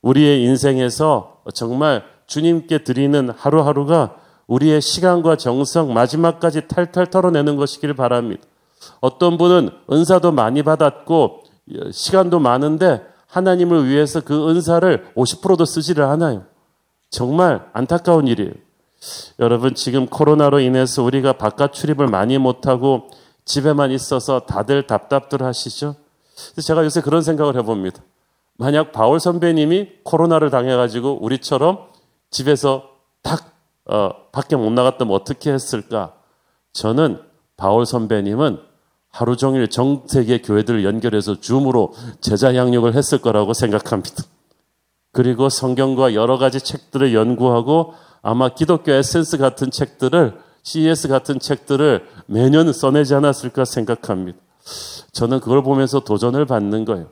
우리의 0.04 0.44
인생에서 0.44 1.42
정말 1.56 2.04
주님께 2.27 2.84
드리는 2.84 3.30
하루하루가 3.36 4.18
우리의 4.46 4.82
시간과 4.82 5.38
정성 5.38 5.94
마지막까지 5.94 6.68
탈탈 6.68 7.08
털어내는 7.08 7.56
것이길 7.56 7.96
바랍니다. 7.96 8.44
어떤 9.01 9.38
분은 9.38 9.70
은사도 9.92 10.32
많이 10.32 10.63
받았고 10.63 11.44
시간도 11.92 12.39
많은데 12.39 13.01
하나님을 13.27 13.88
위해서 13.88 14.22
그 14.22 14.50
은사를 14.50 15.13
50%도 15.15 15.65
쓰지를 15.65 16.04
않아요. 16.06 16.44
정말 17.10 17.70
안타까운 17.74 18.27
일이에요. 18.27 18.51
여러분 19.39 19.75
지금 19.75 20.08
코로나로 20.08 20.60
인해서 20.60 21.04
우리가 21.04 21.34
바깥 21.34 21.74
출입을 21.74 22.08
많이 22.08 22.38
못하고 22.38 23.10
집에만 23.46 23.92
있어서 23.92 24.42
다들 24.42 24.88
답답들 24.88 25.44
하시죠? 25.44 25.96
제가 26.62 26.84
요새 26.84 27.01
그런 27.01 27.22
생각을 27.22 27.56
해봅니다. 27.58 28.01
만약 28.58 28.92
바울 28.92 29.20
선배님이 29.20 29.89
코로나를 30.04 30.50
당해가지고 30.50 31.24
우리처럼 31.24 31.80
집에서 32.32 32.89
딱 33.22 33.54
어, 33.86 34.10
밖에 34.32 34.56
못 34.56 34.72
나갔다면 34.72 35.13
어떻게 35.13 35.51
했을까? 35.51 36.13
저는 36.74 37.22
바울 37.58 37.86
선배님은 37.86 38.60
하루 39.15 39.38
종일 39.38 39.69
전 39.69 40.01
세계 40.07 40.41
교회들을 40.41 40.84
연결해서 40.84 41.39
줌으로 41.39 41.93
제자 42.19 42.53
양육을 42.53 42.95
했을 42.95 43.19
거라고 43.19 43.53
생각합니다. 43.53 44.24
그리고 45.13 45.48
성경과 45.48 46.13
여러 46.13 46.38
가지 46.38 46.60
책들을 46.60 47.13
연구하고 47.13 47.93
아마 48.22 48.50
기독교 48.50 48.91
에센스 48.91 49.38
같은 49.38 49.72
책들을 49.72 50.38
CES 50.63 51.07
같은 51.07 51.39
책들을 51.39 52.05
매년 52.25 52.74
써내지 52.74 53.15
않았을까 53.15 53.63
생각합니다. 53.63 54.38
저는 55.13 55.39
그걸 55.39 55.63
보면서 55.63 56.01
도전을 56.01 56.45
받는 56.45 56.84
거예요. 56.84 57.07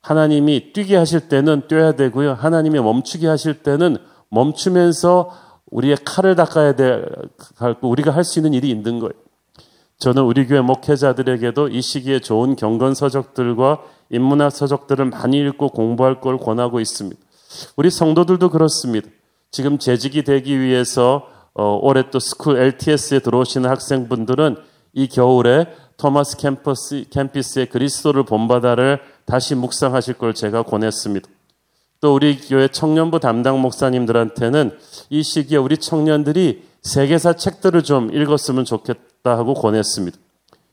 하나님이 0.00 0.72
뛰게 0.72 0.96
하실 0.96 1.28
때는 1.28 1.68
뛰어야 1.68 1.92
되고요. 1.92 2.32
하나님이 2.32 2.80
멈추게 2.80 3.26
하실 3.26 3.62
때는 3.62 3.98
멈추면서 4.30 5.30
우리의 5.70 5.98
칼을 6.02 6.34
닦아야 6.34 6.76
될, 6.76 7.06
우리가 7.82 8.10
할 8.10 8.24
수 8.24 8.38
있는 8.38 8.54
일이 8.54 8.70
있는 8.70 9.00
거예요. 9.00 9.21
저는 10.02 10.24
우리 10.24 10.48
교회 10.48 10.60
목회자들에게도 10.60 11.68
이 11.68 11.80
시기에 11.80 12.18
좋은 12.18 12.56
경건 12.56 12.96
서적들과 12.96 13.84
인문학 14.10 14.50
서적들을 14.50 15.04
많이 15.04 15.38
읽고 15.38 15.68
공부할 15.68 16.20
걸 16.20 16.38
권하고 16.38 16.80
있습니다. 16.80 17.22
우리 17.76 17.88
성도들도 17.88 18.50
그렇습니다. 18.50 19.08
지금 19.52 19.78
제직이 19.78 20.24
되기 20.24 20.58
위해서 20.58 21.28
어, 21.54 21.78
올해 21.80 22.10
또 22.10 22.18
school 22.18 22.56
LTS에 22.58 23.20
들어오시는 23.20 23.70
학생분들은 23.70 24.56
이 24.92 25.06
겨울에 25.06 25.66
토마스 25.98 26.36
캠퍼스, 26.36 27.04
켐피스의 27.08 27.66
그리스도를 27.66 28.24
본받아를 28.24 28.98
다시 29.24 29.54
묵상하실 29.54 30.14
걸 30.14 30.34
제가 30.34 30.64
권했습니다. 30.64 31.28
또 32.00 32.12
우리 32.12 32.40
교회 32.40 32.66
청년부 32.66 33.20
담당 33.20 33.60
목사님들한테는 33.60 34.76
이 35.10 35.22
시기에 35.22 35.58
우리 35.58 35.76
청년들이 35.76 36.71
세계사 36.82 37.34
책들을 37.34 37.82
좀 37.82 38.12
읽었으면 38.12 38.64
좋겠다 38.64 39.38
하고 39.38 39.54
권했습니다. 39.54 40.18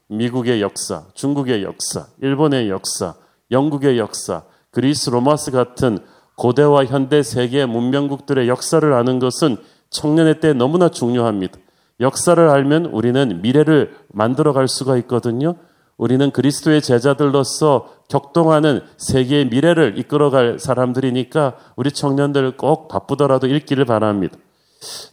미국의 0.08 0.62
역사, 0.62 1.04
중국의 1.14 1.64
역사, 1.64 2.08
일본의 2.22 2.70
역사, 2.70 3.14
영국의 3.52 4.00
역사, 4.00 4.44
그리스 4.72 5.10
로마스 5.12 5.52
같은 5.52 6.00
고대와 6.36 6.86
현대 6.86 7.22
세계 7.22 7.66
문명국들의 7.66 8.48
역사를 8.48 8.92
아는 8.92 9.20
것은 9.20 9.58
청년의 9.92 10.40
때 10.40 10.54
너무나 10.54 10.90
중요합니다. 10.90 11.60
역사를 12.00 12.50
알면 12.50 12.86
우리는 12.86 13.42
미래를 13.42 13.96
만들어 14.12 14.54
갈 14.54 14.68
수가 14.68 14.98
있거든요. 14.98 15.56
우리는 15.98 16.32
그리스도의 16.32 16.82
제자들로서 16.82 17.94
격동하는 18.08 18.82
세계의 18.98 19.50
미래를 19.50 19.96
이끌어 19.98 20.30
갈 20.30 20.58
사람들이니까 20.58 21.58
우리 21.76 21.92
청년들 21.92 22.58
꼭 22.58 22.88
바쁘더라도 22.88 23.48
읽기를 23.48 23.86
바랍니다. 23.86 24.38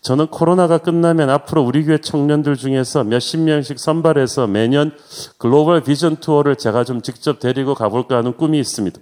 저는 0.01 0.29
코로나가 0.29 0.79
끝나면 0.79 1.29
앞으로 1.29 1.63
우리 1.63 1.85
교회 1.85 1.99
청년들 1.99 2.57
중에서 2.57 3.03
몇십 3.03 3.41
명씩 3.41 3.79
선발해서 3.79 4.47
매년 4.47 4.93
글로벌 5.39 5.83
비전 5.83 6.17
투어를 6.17 6.57
제가 6.57 6.85
좀 6.85 7.03
직접 7.03 7.41
데리고 7.41 7.75
가볼까 7.75 8.17
하는 8.17 8.37
꿈이 8.37 8.61
있습니다. 8.61 9.01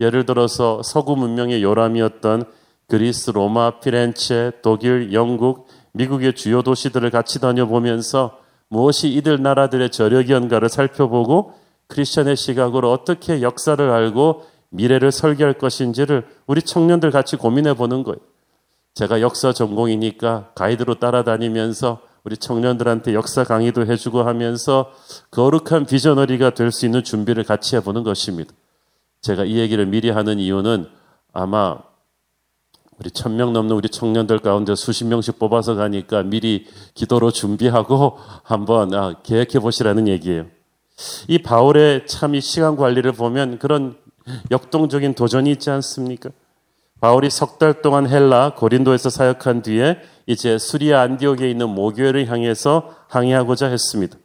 예를 0.00 0.26
들어서 0.26 0.82
서구 0.82 1.16
문명의 1.16 1.62
요람이었던 1.62 2.44
그리스, 2.88 3.30
로마, 3.30 3.80
피렌체, 3.80 4.52
독일, 4.62 5.12
영국, 5.14 5.66
미국의 5.92 6.34
주요 6.34 6.62
도시들을 6.62 7.10
같이 7.10 7.40
다녀보면서 7.40 8.38
무엇이 8.68 9.08
이들 9.08 9.42
나라들의 9.42 9.90
저력이 9.90 10.32
연가를 10.32 10.68
살펴보고 10.68 11.54
크리스천의 11.88 12.36
시각으로 12.36 12.92
어떻게 12.92 13.40
역사를 13.40 13.90
알고 13.90 14.42
미래를 14.70 15.10
설계할 15.12 15.54
것인지를 15.54 16.26
우리 16.46 16.60
청년들 16.60 17.10
같이 17.10 17.36
고민해 17.36 17.74
보는 17.74 18.02
거예요. 18.02 18.18
제가 18.96 19.20
역사 19.20 19.52
전공이니까 19.52 20.52
가이드로 20.54 20.94
따라다니면서 20.94 22.00
우리 22.24 22.38
청년들한테 22.38 23.12
역사 23.12 23.44
강의도 23.44 23.84
해주고 23.86 24.22
하면서 24.22 24.90
거룩한 25.30 25.84
비저너리가 25.84 26.50
될 26.54 26.72
수 26.72 26.86
있는 26.86 27.04
준비를 27.04 27.44
같이 27.44 27.76
해보는 27.76 28.04
것입니다. 28.04 28.52
제가 29.20 29.44
이 29.44 29.58
얘기를 29.58 29.84
미리 29.84 30.08
하는 30.08 30.38
이유는 30.38 30.88
아마 31.34 31.76
우리 32.98 33.10
천 33.10 33.36
명 33.36 33.52
넘는 33.52 33.76
우리 33.76 33.90
청년들 33.90 34.38
가운데 34.38 34.74
수십 34.74 35.04
명씩 35.04 35.38
뽑아서 35.38 35.74
가니까 35.74 36.22
미리 36.22 36.66
기도로 36.94 37.30
준비하고 37.32 38.18
한번 38.44 38.94
아, 38.94 39.14
계획해 39.22 39.60
보시라는 39.60 40.08
얘기예요. 40.08 40.46
이 41.28 41.36
바울의 41.42 42.06
참 42.06 42.34
이 42.34 42.40
시간 42.40 42.76
관리를 42.76 43.12
보면 43.12 43.58
그런 43.58 43.98
역동적인 44.50 45.12
도전이 45.14 45.50
있지 45.50 45.68
않습니까? 45.68 46.30
바울이 47.00 47.30
석 47.30 47.58
달 47.58 47.82
동안 47.82 48.08
헬라 48.08 48.54
고린도에서 48.56 49.10
사역한 49.10 49.62
뒤에 49.62 49.98
이제 50.26 50.58
수리아 50.58 51.00
안디옥에 51.02 51.48
있는 51.50 51.68
모교회를 51.70 52.26
향해서 52.30 52.90
항해하고자 53.08 53.68
했습니다. 53.68 54.16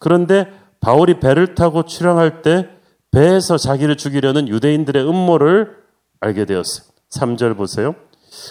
그런데 0.00 0.50
바울이 0.80 1.20
배를 1.20 1.54
타고 1.54 1.84
출항할 1.84 2.42
때 2.42 2.68
배에서 3.10 3.56
자기를 3.56 3.96
죽이려는 3.96 4.48
유대인들의 4.48 5.08
음모를 5.08 5.76
알게 6.20 6.44
되었어요. 6.44 6.86
3절 7.10 7.56
보세요. 7.56 7.94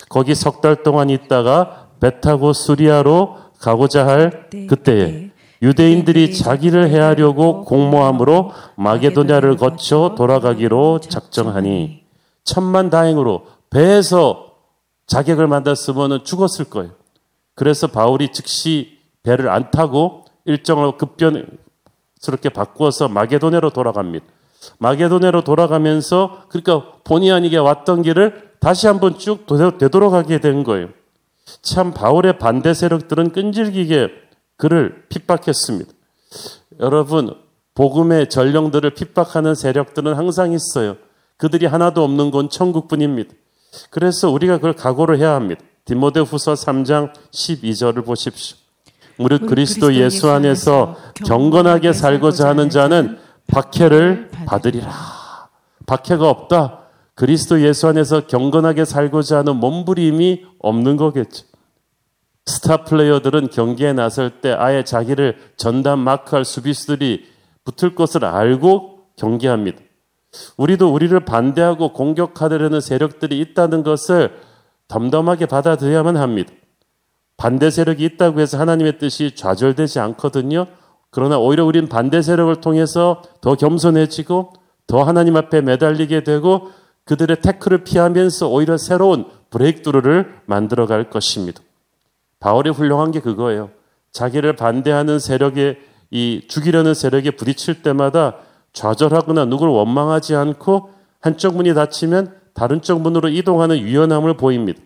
거기 0.10 0.34
석 0.34 0.62
달 0.62 0.82
동안 0.84 1.10
있다가 1.10 1.90
배 2.00 2.20
타고 2.22 2.54
수리아로 2.54 3.38
가고자 3.60 4.08
할 4.08 4.50
그때에 4.68 5.32
유대인들이 5.62 6.34
자기를 6.36 6.90
해하려고 6.90 7.64
공모함으로 7.66 8.52
마게도냐를 8.76 9.58
거쳐 9.58 10.16
돌아가기로 10.18 11.00
작정하니 11.00 12.04
천만 12.44 12.90
다행으로 12.90 13.48
배에서 13.76 14.54
자격을 15.06 15.48
만났으면 15.48 16.24
죽었을 16.24 16.66
거예요. 16.66 16.92
그래서 17.56 17.88
바울이 17.88 18.32
즉시 18.32 19.00
배를 19.22 19.50
안 19.50 19.70
타고 19.70 20.24
일정을 20.46 20.98
급변스럽게 20.98 22.50
바꾸어서 22.54 23.10
마게도네로 23.10 23.72
돌아갑니다. 23.72 24.26
마게도네로 24.80 25.44
돌아가면서 25.44 26.44
그러니까 26.48 26.94
본의 27.04 27.34
아니게 27.34 27.58
왔던 27.58 28.04
길을 28.04 28.54
다시 28.62 28.88
한번 28.88 29.18
쭉 29.18 29.46
되돌아가게 29.46 30.40
된 30.40 30.64
거예요. 30.64 30.88
참 31.62 31.94
바울의 31.94 32.40
반대 32.40 32.74
세력들은 32.74 33.34
끈질기게 33.34 34.08
그를 34.56 35.04
핍박했습니다. 35.10 35.92
여러분, 36.80 37.36
복음의 37.74 38.30
전령들을 38.30 38.92
핍박하는 38.92 39.54
세력들은 39.54 40.14
항상 40.14 40.54
있어요. 40.54 40.96
그들이 41.36 41.66
하나도 41.66 42.06
없는 42.06 42.32
건 42.32 42.50
천국뿐입니다. 42.50 43.34
그래서 43.90 44.30
우리가 44.30 44.58
그걸 44.58 44.74
각오를 44.74 45.20
해야 45.20 45.34
합니다. 45.34 45.62
디모데 45.86 46.20
후서 46.22 46.54
3장 46.54 47.14
12절을 47.32 48.06
보십시오. 48.06 48.58
무릇 49.18 49.46
그리스도 49.46 49.94
예수 49.96 50.30
안에서 50.30 50.96
경건하게 51.26 51.94
살고자 51.94 52.50
하는 52.50 52.70
자는 52.70 53.18
박해를 53.48 54.30
받으리라. 54.46 54.92
박해가 55.86 56.30
없다. 56.30 56.80
그리스도 57.14 57.62
예수 57.62 57.88
안에서 57.88 58.28
경건하게 58.28 58.84
살고자 58.84 59.38
하는 59.40 59.56
몸부림이 59.58 60.46
없는 60.60 60.98
거겠죠. 60.98 61.46
스타 62.46 62.84
플레이어들은 62.84 63.50
경기에 63.50 63.94
나설 63.94 64.42
때 64.42 64.52
아예 64.52 64.84
자기를 64.84 65.38
전담 65.56 66.00
마크할 66.00 66.44
수비수들이 66.46 67.26
붙을 67.64 67.96
것을 67.96 68.26
알고 68.26 69.00
경기합니다. 69.16 69.80
우리도 70.58 70.94
우리를 70.94 71.18
반대하고 71.22 71.94
공격하려는 71.94 72.82
세력들이 72.82 73.40
있다는 73.40 73.84
것을 73.84 74.32
덤덤하게 74.88 75.46
받아들여야만 75.48 76.18
합니다. 76.18 76.52
반대 77.38 77.70
세력이 77.70 78.04
있다고 78.06 78.40
해서 78.40 78.58
하나님의 78.58 78.98
뜻이 78.98 79.36
좌절되지 79.36 80.00
않거든요. 80.00 80.68
그러나 81.10 81.38
오히려 81.38 81.66
우리는 81.66 81.88
반대 81.88 82.22
세력을 82.22 82.54
통해서 82.62 83.22
더 83.42 83.56
겸손해지고 83.56 84.54
더 84.88 85.04
하나님 85.04 85.36
앞에 85.36 85.62
매달리게 85.62 86.24
되고 86.24 86.72
그들의 87.06 87.42
태클을 87.42 87.84
피하면서 87.84 88.50
오히려 88.50 88.78
새로운 88.78 89.26
브레이크드루를 89.50 90.42
만들어 90.46 90.88
갈 90.88 91.10
것입니다. 91.10 91.62
바울이 92.40 92.70
훌륭한 92.70 93.12
게 93.12 93.20
그거예요. 93.20 93.70
자기를 94.12 94.56
반대하는 94.56 95.20
세력에 95.20 95.80
이 96.12 96.42
죽이려는 96.48 96.94
세력에 96.94 97.32
부딪힐 97.32 97.82
때마다 97.82 98.38
좌절하거나 98.76 99.46
누구를 99.46 99.74
원망하지 99.74 100.36
않고 100.36 100.90
한쪽 101.20 101.56
문이 101.56 101.74
닫히면 101.74 102.36
다른 102.54 102.82
쪽 102.82 103.02
문으로 103.02 103.30
이동하는 103.30 103.80
유연함을 103.80 104.38
보입니다. 104.38 104.80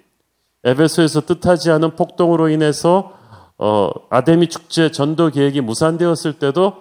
에베소에서 0.63 1.21
뜻하지 1.21 1.71
않은 1.71 1.95
폭동으로 1.95 2.49
인해서 2.49 3.13
어, 3.57 3.89
아데미 4.09 4.47
축제 4.47 4.89
전도 4.89 5.31
계획이 5.31 5.59
무산되었을 5.61 6.33
때도 6.39 6.77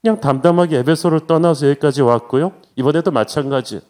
그냥 0.00 0.20
담담하게 0.20 0.78
에베소를 0.78 1.26
떠나서 1.26 1.68
여기까지 1.70 2.02
왔고요. 2.02 2.52
이번에도 2.76 3.10
마찬가지. 3.10 3.80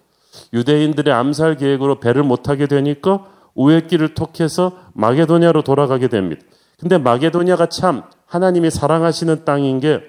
유대인들의 0.53 1.13
암살 1.13 1.57
계획으로 1.57 2.01
배를 2.01 2.23
못 2.23 2.43
타게 2.43 2.67
되니까 2.67 3.27
우회 3.55 3.83
길을 3.83 4.15
톡해서 4.15 4.73
마게도냐로 4.95 5.63
돌아가게 5.63 6.09
됩니다. 6.09 6.43
근데 6.79 6.99
마게도냐가 6.99 7.67
참 7.67 8.03
하나님이 8.27 8.71
사랑하시는 8.71 9.45
땅인 9.45 9.81
게 9.81 10.01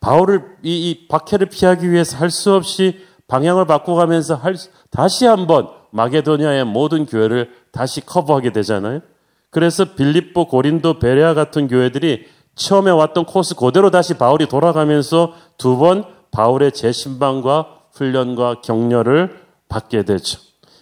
바울을 0.00 0.42
이, 0.62 0.90
이 0.90 1.08
박해를 1.08 1.48
피하기 1.48 1.90
위해서 1.90 2.16
할 2.16 2.30
수 2.30 2.54
없이 2.54 3.00
방향을 3.28 3.66
바꿔가면서 3.66 4.36
할, 4.36 4.54
다시 4.90 5.26
한번 5.26 5.68
마게도냐의 5.90 6.64
모든 6.64 7.06
교회를 7.06 7.50
다시 7.72 8.00
커버하게 8.00 8.52
되잖아요. 8.52 9.00
그래서 9.50 9.84
빌립보, 9.94 10.46
고린도, 10.48 10.98
베레아 10.98 11.34
같은 11.34 11.66
교회들이 11.66 12.26
처음에 12.54 12.90
왔던 12.90 13.24
코스 13.24 13.54
그대로 13.54 13.90
다시 13.90 14.14
바울이 14.14 14.46
돌아가면서 14.48 15.32
두 15.58 15.76
번 15.78 16.04
바울의 16.30 16.72
재신방과 16.72 17.66
훈련과 17.92 18.60
격려를 18.60 19.40
받게 19.68 20.04
되죠. 20.04 20.38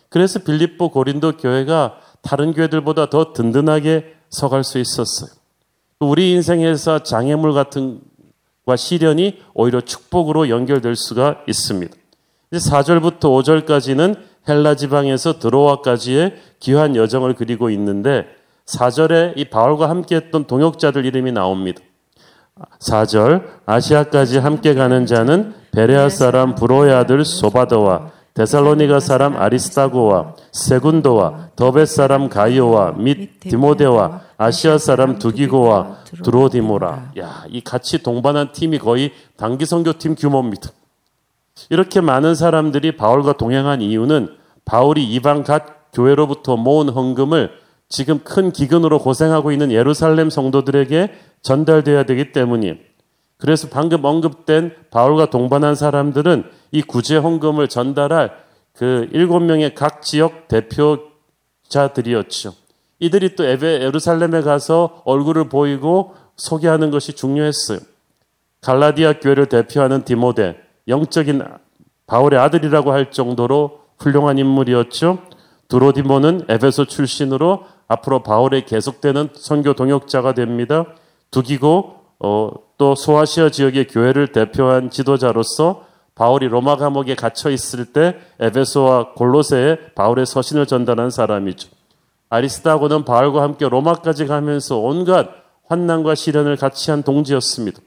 그래서 0.08 0.40
빌립보, 0.40 0.90
고린도 0.90 1.36
교회가 1.38 1.98
다른 2.22 2.52
교회들보다 2.52 3.10
더 3.10 3.32
든든하게 3.32 4.14
서갈 4.30 4.64
수 4.64 4.78
있었어요. 4.78 5.30
우리 6.00 6.32
인생에서 6.32 7.00
장애물 7.00 7.52
같은 7.54 8.00
과 8.66 8.76
시련이 8.76 9.40
오히려 9.52 9.80
축복으로 9.80 10.48
연결될 10.48 10.96
수가 10.96 11.42
있습니다. 11.46 11.94
4절부터 12.52 13.20
5절까지는 13.20 14.16
헬라 14.48 14.76
지방에서 14.76 15.38
드로아까지의 15.38 16.34
귀한 16.60 16.96
여정을 16.96 17.34
그리고 17.34 17.68
있는데 17.70 18.26
4절에 18.66 19.36
이 19.36 19.46
바울과 19.46 19.88
함께 19.90 20.16
했던 20.16 20.46
동역자들 20.46 21.04
이름이 21.04 21.32
나옵니다. 21.32 21.82
4절 22.80 23.42
아시아까지 23.66 24.38
함께 24.38 24.74
가는 24.74 25.06
자는 25.06 25.54
베레아 25.72 26.08
사람 26.08 26.54
브로의 26.54 26.94
아들 26.94 27.24
소바더와 27.24 28.12
데살로니가 28.34 28.98
사람 28.98 29.36
아리스타고와 29.36 30.34
세군도와 30.50 31.50
더베 31.54 31.86
사람 31.86 32.28
가이오와 32.28 32.92
및 32.92 33.38
디모데와 33.38 34.22
아시아 34.36 34.76
사람 34.78 35.20
두기고와 35.20 35.98
드로디모라. 36.24 37.12
야, 37.18 37.44
이 37.48 37.60
같이 37.60 38.02
동반한 38.02 38.50
팀이 38.52 38.80
거의 38.80 39.12
단기 39.36 39.64
선교팀 39.66 40.16
규모입니다. 40.16 40.70
이렇게 41.70 42.00
많은 42.00 42.34
사람들이 42.34 42.96
바울과 42.96 43.34
동행한 43.34 43.80
이유는 43.80 44.28
바울이 44.64 45.04
이방 45.04 45.44
갓 45.44 45.92
교회로부터 45.92 46.56
모은 46.56 46.88
헌금을 46.88 47.52
지금 47.88 48.18
큰 48.24 48.50
기근으로 48.50 48.98
고생하고 48.98 49.52
있는 49.52 49.70
예루살렘 49.70 50.28
성도들에게 50.28 51.12
전달돼야 51.42 52.02
되기 52.02 52.32
때문이에요. 52.32 52.74
그래서 53.38 53.68
방금 53.68 54.04
언급된 54.04 54.74
바울과 54.90 55.30
동반한 55.30 55.74
사람들은 55.76 56.44
이 56.74 56.82
구제 56.82 57.16
헌금을 57.16 57.68
전달할 57.68 58.32
그 58.72 59.08
일곱 59.12 59.38
명의 59.38 59.76
각 59.76 60.02
지역 60.02 60.48
대표자들이었죠. 61.68 62.52
이들이 62.98 63.36
또 63.36 63.44
예루살렘에 63.44 64.40
가서 64.42 65.02
얼굴을 65.04 65.48
보이고 65.48 66.16
소개하는 66.34 66.90
것이 66.90 67.12
중요했어요. 67.12 67.78
갈라디아 68.60 69.20
교회를 69.20 69.46
대표하는 69.46 70.02
디모데, 70.04 70.60
영적인 70.88 71.44
바울의 72.08 72.40
아들이라고 72.40 72.90
할 72.90 73.12
정도로 73.12 73.82
훌륭한 74.00 74.38
인물이었죠. 74.38 75.20
두로디모는 75.68 76.46
에베소 76.48 76.86
출신으로 76.86 77.66
앞으로 77.86 78.24
바울의 78.24 78.66
계속되는 78.66 79.28
선교 79.34 79.74
동역자가 79.74 80.34
됩니다. 80.34 80.86
두기고 81.30 82.00
어, 82.18 82.50
또 82.78 82.96
소아시아 82.96 83.50
지역의 83.50 83.86
교회를 83.86 84.32
대표한 84.32 84.90
지도자로서 84.90 85.93
바울이 86.14 86.48
로마 86.48 86.76
감옥에 86.76 87.14
갇혀 87.14 87.50
있을 87.50 87.86
때 87.86 88.16
에베소와 88.38 89.14
골로새에 89.14 89.94
바울의 89.94 90.26
서신을 90.26 90.66
전달한 90.66 91.10
사람이죠. 91.10 91.68
아리스타고는 92.30 93.04
바울과 93.04 93.42
함께 93.42 93.68
로마까지 93.68 94.26
가면서 94.26 94.78
온갖 94.78 95.28
환난과 95.66 96.14
시련을 96.14 96.56
같이 96.56 96.90
한 96.90 97.02
동지였습니다. 97.02 97.80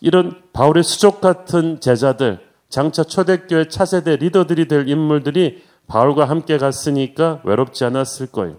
이런 0.00 0.42
바울의 0.52 0.82
수족 0.82 1.20
같은 1.20 1.80
제자들, 1.80 2.40
장차 2.68 3.04
초대교회 3.04 3.68
차세대 3.68 4.16
리더들이 4.16 4.68
될 4.68 4.88
인물들이 4.88 5.62
바울과 5.86 6.24
함께 6.28 6.58
갔으니까 6.58 7.40
외롭지 7.44 7.84
않았을 7.84 8.28
거예요. 8.28 8.56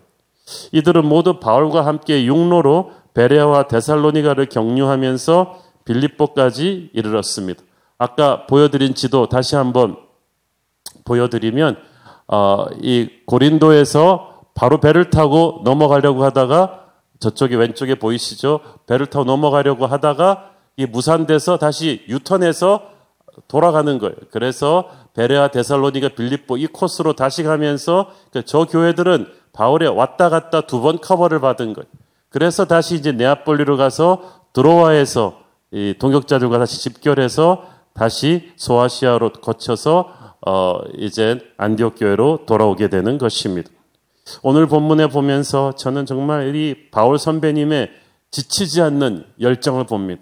이들은 0.72 1.06
모두 1.06 1.40
바울과 1.40 1.86
함께 1.86 2.26
육로로 2.26 2.92
베레아와 3.14 3.68
데살로니가를 3.68 4.48
경유하면서 4.48 5.62
빌립보까지 5.86 6.92
이르렀습니다. 6.94 7.64
아까 7.98 8.46
보여드린 8.46 8.94
지도 8.94 9.28
다시 9.28 9.56
한번 9.56 9.98
보여드리면 11.06 11.78
어, 12.28 12.66
이 12.82 13.10
고린도에서 13.26 14.44
바로 14.54 14.80
배를 14.80 15.10
타고 15.10 15.62
넘어가려고 15.64 16.24
하다가 16.24 16.86
저쪽에 17.20 17.56
왼쪽에 17.56 17.96
보이시죠? 17.96 18.60
배를 18.86 19.08
타고 19.08 19.26
넘어가려고 19.26 19.86
하다가 19.86 20.52
이 20.76 20.86
무산돼서 20.86 21.58
다시 21.58 22.04
유턴해서 22.08 22.82
돌아가는 23.48 23.98
거예요. 23.98 24.16
그래서 24.32 24.90
베레아 25.14 25.50
데살로니가 25.50 26.10
빌립보 26.10 26.58
이 26.58 26.68
코스로 26.68 27.14
다시 27.14 27.44
가면서 27.44 28.12
그저 28.32 28.66
교회들은 28.66 29.28
바울에 29.54 29.88
왔다 29.88 30.30
갔다 30.30 30.62
두 30.62 30.82
번 30.82 31.00
커버를 31.00 31.40
받은 31.40 31.74
거예요. 31.74 31.88
그래서 32.30 32.66
다시 32.66 32.96
이제 32.96 33.12
네아폴리로 33.12 33.78
가서 33.78 34.42
드로아에서 34.54 35.40
이 35.72 35.96
동역자들과 35.98 36.60
다시 36.60 36.82
집결해서 36.82 37.66
다시 37.98 38.52
소아시아로 38.58 39.34
거쳐서 39.34 40.14
어 40.46 40.80
이제 40.98 41.40
안디옥 41.58 41.96
교회로 41.98 42.46
돌아오게 42.46 42.90
되는 42.90 43.18
것입니다. 43.18 43.70
오늘 44.44 44.68
본문에 44.68 45.08
보면서 45.08 45.74
저는 45.74 46.06
정말 46.06 46.56
이 46.56 46.90
바울 46.92 47.18
선배님의 47.18 47.90
지치지 48.30 48.82
않는 48.82 49.26
열정을 49.42 49.86
봅니다. 49.86 50.22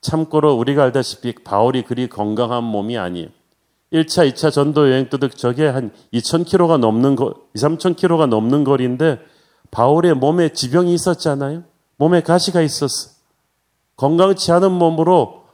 참고로 0.00 0.54
우리가 0.54 0.84
알다시피 0.84 1.34
바울이 1.42 1.82
그리 1.82 2.08
건강한 2.08 2.62
몸이 2.62 2.96
아니에요. 2.96 3.28
1차, 3.92 4.30
2차 4.30 4.52
전도 4.52 4.90
여행 4.90 5.08
때도 5.08 5.28
저게 5.30 5.66
한 5.66 5.90
2,000km가 6.12 6.78
넘는 6.78 7.16
거, 7.16 7.34
2, 7.54 7.58
3,000km가 7.58 8.28
넘는 8.28 8.64
거리인데 8.64 9.18
바울의 9.70 10.14
몸에 10.14 10.50
지병이 10.50 10.92
있었잖아요. 10.94 11.64
몸에 11.96 12.20
가시가 12.20 12.60
있었어. 12.60 13.10
건강치 13.96 14.52
않은 14.52 14.70
몸으로 14.70 15.45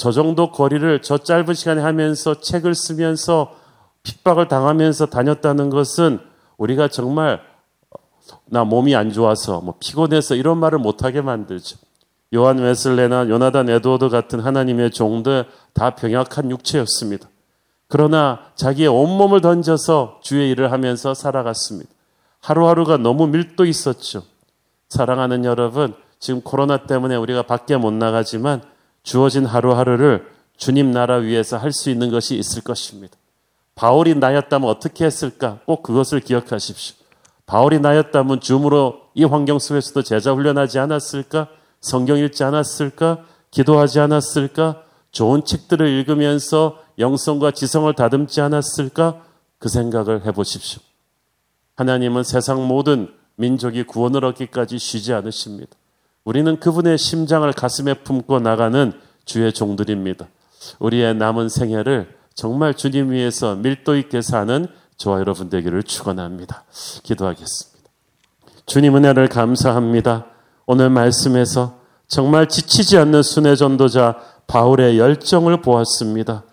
저 0.00 0.12
정도 0.12 0.50
거리를 0.50 1.02
저 1.02 1.18
짧은 1.18 1.52
시간에 1.52 1.82
하면서 1.82 2.40
책을 2.40 2.74
쓰면서 2.74 3.54
핍박을 4.02 4.48
당하면서 4.48 5.10
다녔다는 5.10 5.68
것은 5.68 6.20
우리가 6.56 6.88
정말 6.88 7.42
나 8.46 8.64
몸이 8.64 8.96
안 8.96 9.12
좋아서 9.12 9.60
뭐 9.60 9.74
피곤해서 9.78 10.36
이런 10.36 10.56
말을 10.56 10.78
못하게 10.78 11.20
만들죠. 11.20 11.76
요한 12.34 12.60
웨슬레나 12.60 13.28
요나단 13.28 13.68
에드워드 13.68 14.08
같은 14.08 14.40
하나님의 14.40 14.90
종들 14.90 15.44
다 15.74 15.90
병약한 15.90 16.50
육체였습니다. 16.50 17.28
그러나 17.86 18.40
자기의 18.54 18.88
온몸을 18.88 19.42
던져서 19.42 20.20
주의 20.22 20.50
일을 20.50 20.72
하면서 20.72 21.12
살아갔습니다. 21.12 21.90
하루하루가 22.40 22.96
너무 22.96 23.26
밀도 23.26 23.66
있었죠. 23.66 24.22
사랑하는 24.88 25.44
여러분, 25.44 25.92
지금 26.18 26.40
코로나 26.40 26.86
때문에 26.86 27.16
우리가 27.16 27.42
밖에 27.42 27.76
못 27.76 27.92
나가지만 27.92 28.62
주어진 29.02 29.46
하루하루를 29.46 30.26
주님 30.56 30.90
나라 30.90 31.16
위해서 31.16 31.56
할 31.56 31.72
수 31.72 31.90
있는 31.90 32.10
것이 32.10 32.36
있을 32.36 32.62
것입니다. 32.62 33.16
바울이 33.74 34.14
나였다면 34.14 34.68
어떻게 34.68 35.06
했을까? 35.06 35.60
꼭 35.64 35.82
그것을 35.82 36.20
기억하십시오. 36.20 36.96
바울이 37.46 37.80
나였다면 37.80 38.40
줌으로 38.40 39.00
이 39.14 39.24
환경 39.24 39.58
속에서도 39.58 40.02
제자 40.02 40.32
훈련하지 40.34 40.78
않았을까? 40.78 41.48
성경 41.80 42.18
읽지 42.18 42.44
않았을까? 42.44 43.24
기도하지 43.50 44.00
않았을까? 44.00 44.82
좋은 45.12 45.44
책들을 45.44 45.88
읽으면서 45.88 46.78
영성과 46.98 47.50
지성을 47.52 47.92
다듬지 47.94 48.40
않았을까? 48.40 49.22
그 49.58 49.68
생각을 49.68 50.26
해보십시오. 50.26 50.80
하나님은 51.76 52.22
세상 52.22 52.68
모든 52.68 53.12
민족이 53.36 53.84
구원을 53.84 54.24
얻기까지 54.26 54.78
쉬지 54.78 55.14
않으십니다. 55.14 55.72
우리는 56.24 56.60
그분의 56.60 56.98
심장을 56.98 57.50
가슴에 57.52 57.94
품고 57.94 58.40
나가는 58.40 58.92
주의 59.24 59.52
종들입니다. 59.52 60.26
우리의 60.78 61.14
남은 61.14 61.48
생애를 61.48 62.14
정말 62.34 62.74
주님 62.74 63.10
위해서 63.10 63.54
밀도 63.54 63.96
있게 63.96 64.22
사는 64.22 64.66
저와 64.96 65.20
여러분 65.20 65.48
되기를 65.48 65.82
축원합니다. 65.82 66.64
기도하겠습니다. 67.02 67.90
주님 68.66 68.96
은혜를 68.96 69.28
감사합니다. 69.28 70.26
오늘 70.66 70.90
말씀에서 70.90 71.78
정말 72.06 72.48
지치지 72.48 72.98
않는 72.98 73.22
순회 73.22 73.56
전도자 73.56 74.16
바울의 74.46 74.98
열정을 74.98 75.62
보았습니다. 75.62 76.44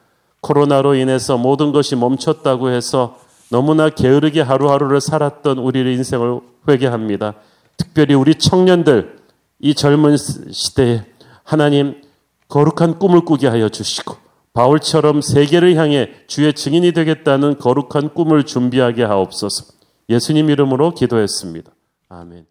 코로나로 0.41 0.95
인해서 0.95 1.38
모든 1.38 1.71
것이 1.71 1.95
멈췄다고 1.95 2.69
해서 2.69 3.19
너무나 3.49 3.89
게으르게 3.89 4.41
하루하루를 4.41 5.01
살았던 5.01 5.58
우리의 5.58 5.95
인생을 5.95 6.39
회개합니다. 6.67 7.34
특별히 7.75 8.13
우리 8.13 8.36
청년들, 8.36 9.16
이 9.59 9.73
젊은 9.73 10.15
시대에 10.17 11.05
하나님 11.43 12.01
거룩한 12.47 12.99
꿈을 12.99 13.25
꾸게 13.25 13.47
하여 13.47 13.69
주시고, 13.69 14.15
바울처럼 14.53 15.21
세계를 15.21 15.75
향해 15.75 16.09
주의 16.27 16.51
증인이 16.53 16.91
되겠다는 16.93 17.59
거룩한 17.59 18.13
꿈을 18.13 18.43
준비하게 18.43 19.03
하옵소서. 19.03 19.65
예수님 20.09 20.49
이름으로 20.49 20.93
기도했습니다. 20.93 21.71
아멘. 22.09 22.45